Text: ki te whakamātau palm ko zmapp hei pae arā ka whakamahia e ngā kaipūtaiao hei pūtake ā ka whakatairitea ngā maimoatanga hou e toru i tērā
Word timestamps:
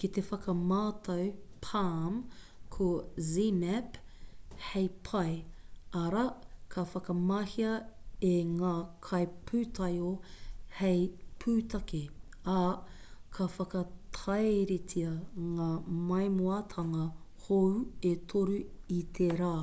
ki 0.00 0.08
te 0.16 0.22
whakamātau 0.26 1.22
palm 1.66 2.18
ko 2.74 2.84
zmapp 3.30 3.96
hei 4.66 4.86
pae 5.08 5.32
arā 6.02 6.22
ka 6.76 6.84
whakamahia 6.92 7.72
e 8.30 8.30
ngā 8.52 8.70
kaipūtaiao 9.08 10.12
hei 10.82 11.02
pūtake 11.46 12.04
ā 12.58 12.62
ka 13.40 13.50
whakatairitea 13.58 15.12
ngā 15.58 15.70
maimoatanga 16.12 17.10
hou 17.48 17.68
e 18.14 18.16
toru 18.34 18.64
i 19.02 19.04
tērā 19.20 19.54